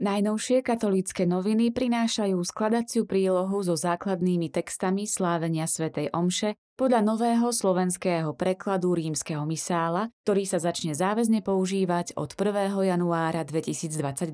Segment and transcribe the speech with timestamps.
[0.00, 8.32] Najnovšie katolícke noviny prinášajú skladaciu prílohu so základnými textami slávenia svätej Omše podľa nového slovenského
[8.32, 12.80] prekladu rímskeho misála, ktorý sa začne záväzne používať od 1.
[12.80, 14.32] januára 2022.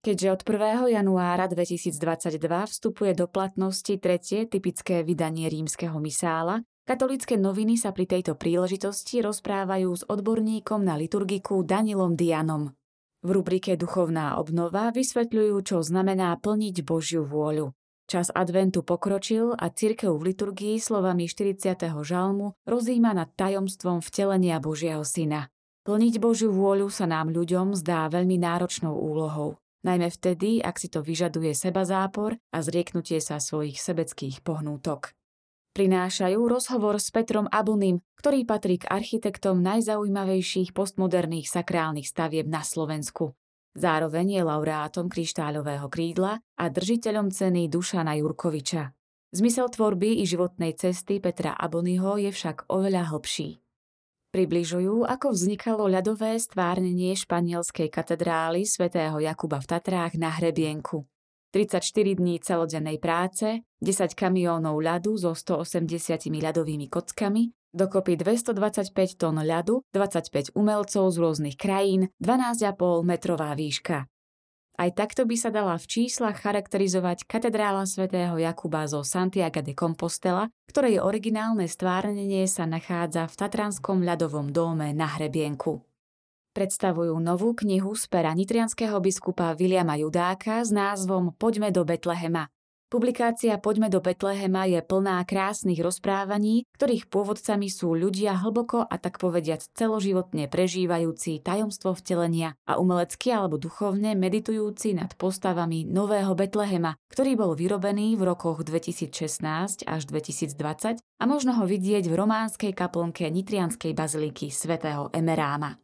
[0.00, 0.96] Keďže od 1.
[0.96, 8.40] januára 2022 vstupuje do platnosti tretie typické vydanie rímskeho misála, katolické noviny sa pri tejto
[8.40, 12.72] príležitosti rozprávajú s odborníkom na liturgiku Danilom Dianom.
[13.24, 17.72] V rubrike Duchovná obnova vysvetľujú, čo znamená plniť Božiu vôľu.
[18.04, 21.88] Čas adventu pokročil a církev v liturgii slovami 40.
[22.04, 25.48] žalmu rozíma nad tajomstvom vtelenia Božieho Syna.
[25.88, 29.56] Plniť Božiu vôľu sa nám ľuďom zdá veľmi náročnou úlohou.
[29.88, 35.16] Najmä vtedy, ak si to vyžaduje seba zápor a zrieknutie sa svojich sebeckých pohnútok
[35.74, 43.34] prinášajú rozhovor s Petrom Abunim, ktorý patrí k architektom najzaujímavejších postmoderných sakrálnych stavieb na Slovensku.
[43.74, 48.94] Zároveň je laureátom kryštáľového krídla a držiteľom ceny Dušana Jurkoviča.
[49.34, 53.58] Zmysel tvorby i životnej cesty Petra Abonyho je však oveľa hlbší.
[54.30, 61.02] Približujú, ako vznikalo ľadové stvárnenie španielskej katedrály svätého Jakuba v Tatrách na Hrebienku–
[61.54, 69.86] 34 dní celodennej práce, 10 kamiónov ľadu so 180 ľadovými kockami, dokopy 225 tón ľadu,
[69.94, 74.10] 25 umelcov z rôznych krajín, 12,5 metrová výška.
[74.74, 80.50] Aj takto by sa dala v číslach charakterizovať katedrála svätého Jakuba zo Santiago de Compostela,
[80.66, 85.93] ktorej originálne stvárnenie sa nachádza v Tatranskom ľadovom dóme na Hrebienku
[86.54, 92.46] predstavujú novú knihu z pera nitrianského biskupa Viliama Judáka s názvom Poďme do Betlehema.
[92.94, 99.18] Publikácia Poďme do Betlehema je plná krásnych rozprávaní, ktorých pôvodcami sú ľudia hlboko a tak
[99.18, 107.34] povediac celoživotne prežívajúci tajomstvo vtelenia a umelecky alebo duchovne meditujúci nad postavami nového Betlehema, ktorý
[107.34, 113.90] bol vyrobený v rokoch 2016 až 2020 a možno ho vidieť v románskej kaplnke Nitrianskej
[113.90, 115.83] baziliky svätého Emeráma.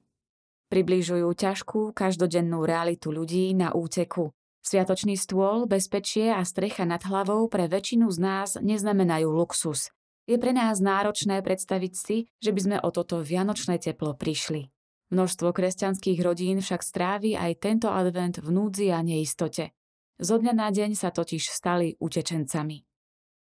[0.71, 4.31] Približujú ťažkú, každodennú realitu ľudí na úteku.
[4.63, 9.91] Sviatočný stôl, bezpečie a strecha nad hlavou pre väčšinu z nás neznamenajú luxus.
[10.31, 14.71] Je pre nás náročné predstaviť si, že by sme o toto vianočné teplo prišli.
[15.11, 19.75] Množstvo kresťanských rodín však strávi aj tento advent v núdzi a neistote.
[20.23, 22.90] Zo dňa na deň sa totiž stali utečencami.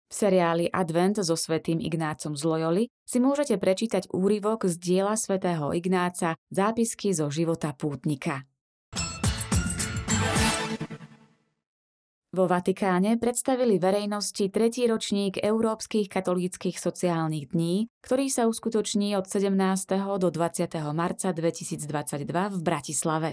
[0.08, 5.76] V seriáli Advent so svetým Ignácom z Loyoli si môžete prečítať úryvok z diela svätého
[5.76, 8.48] Ignáca Zápisky zo života pútnika.
[12.38, 19.58] Vo Vatikáne predstavili verejnosti tretí ročník Európskych katolíckých sociálnych dní, ktorý sa uskutoční od 17.
[20.22, 20.70] do 20.
[20.94, 23.32] marca 2022 v Bratislave.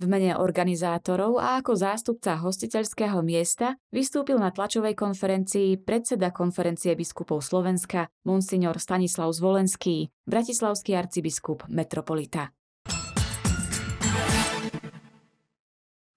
[0.00, 7.44] V mene organizátorov a ako zástupca hostiteľského miesta vystúpil na tlačovej konferencii predseda konferencie biskupov
[7.44, 12.48] Slovenska monsignor Stanislav Zvolenský, bratislavský arcibiskup Metropolita.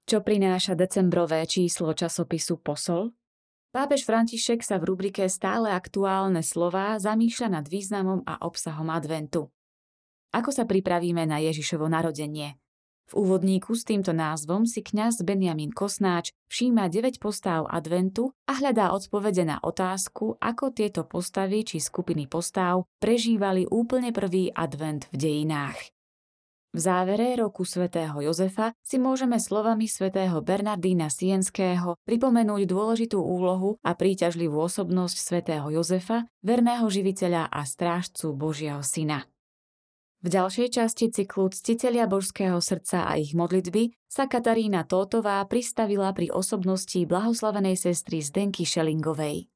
[0.08, 3.12] Čo prináša decembrové číslo časopisu Posol?
[3.76, 9.52] Pápež František sa v rubrike Stále aktuálne slová zamýšľa nad významom a obsahom adventu.
[10.32, 12.63] Ako sa pripravíme na Ježišovo narodenie?
[13.12, 18.96] V úvodníku s týmto názvom si kňaz Benjamin Kosnáč všíma 9 postáv adventu a hľadá
[18.96, 25.94] odpovede na otázku, ako tieto postavy či skupiny postáv prežívali úplne prvý advent v dejinách.
[26.74, 33.94] V závere roku svätého Jozefa si môžeme slovami svätého Bernardína Sienského pripomenúť dôležitú úlohu a
[33.94, 39.22] príťažlivú osobnosť svätého Jozefa, verného živiteľa a strážcu Božieho syna.
[40.24, 46.32] V ďalšej časti cyklu Ctitelia božského srdca a ich modlitby sa Katarína Tótová pristavila pri
[46.32, 49.52] osobnosti blahoslavenej sestry Zdenky Šelingovej.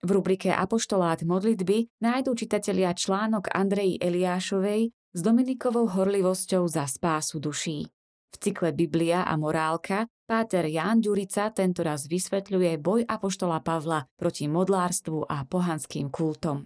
[0.00, 7.84] V rubrike Apoštolát modlitby nájdú čitatelia článok Andreji Eliášovej s Dominikovou horlivosťou za spásu duší.
[8.32, 15.28] V cykle Biblia a morálka Páter Ján Ďurica tentoraz vysvetľuje boj Apoštola Pavla proti modlárstvu
[15.28, 16.64] a pohanským kultom.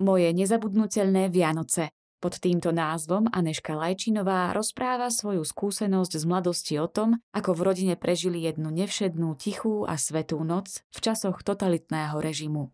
[0.00, 7.16] Moje nezabudnutelné Vianoce pod týmto názvom Aneška Lajčinová rozpráva svoju skúsenosť z mladosti o tom,
[7.32, 12.68] ako v rodine prežili jednu nevšednú, tichú a svetú noc v časoch totalitného režimu.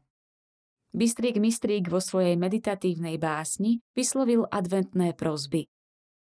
[0.91, 5.71] Bystrik Mistrík vo svojej meditatívnej básni vyslovil adventné prozby.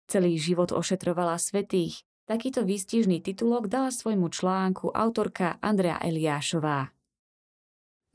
[0.05, 6.98] Celý život ošetrovala svetých, takýto výstižný titulok dala svojmu článku autorka Andrea Eliášová.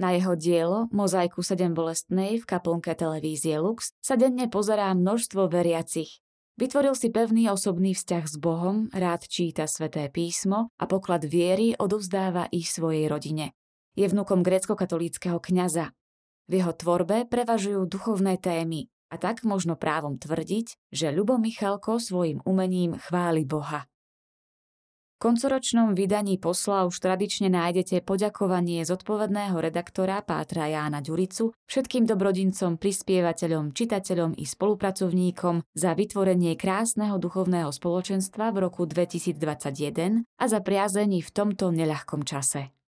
[0.04, 6.20] Na jeho dielo, mozaiku 7 bolestnej v kaplnke televízie Lux, sa denne pozerá množstvo veriacich.
[6.60, 12.52] Vytvoril si pevný osobný vzťah s Bohom, rád číta sveté písmo a poklad viery odovzdáva
[12.52, 13.56] ich svojej rodine.
[13.96, 15.96] Je vnukom grécko-katolíckého kňaza.
[16.52, 22.44] V jeho tvorbe prevažujú duchovné témy a tak možno právom tvrdiť, že Ľubo Michalko svojim
[22.44, 23.88] umením chváli Boha
[25.24, 33.72] koncoročnom vydaní posla už tradične nájdete poďakovanie zodpovedného redaktora Pátra Jána Ďuricu všetkým dobrodincom, prispievateľom,
[33.72, 41.32] čitateľom i spolupracovníkom za vytvorenie krásneho duchovného spoločenstva v roku 2021 a za priazení v
[41.32, 42.83] tomto neľahkom čase.